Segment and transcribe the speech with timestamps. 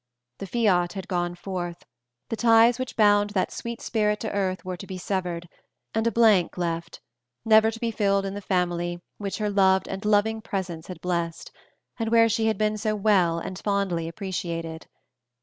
[0.39, 1.85] The fiat had gone forth,
[2.29, 5.47] the ties which bound that sweet spirit to earth were to be severed,
[5.93, 7.01] and a blank left,
[7.45, 11.51] never to be filled in the family which her loved and loving presence had blessed,
[11.99, 14.87] and where she had been so well and fondly appreciated.